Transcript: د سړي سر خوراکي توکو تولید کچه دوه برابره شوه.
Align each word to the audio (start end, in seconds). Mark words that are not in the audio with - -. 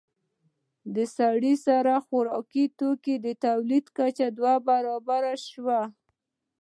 د 0.95 0.97
سړي 1.17 1.53
سر 1.65 1.85
خوراکي 2.05 2.65
توکو 2.79 3.15
تولید 3.45 3.85
کچه 3.97 4.27
دوه 4.37 4.53
برابره 4.67 5.33
شوه. 5.47 5.81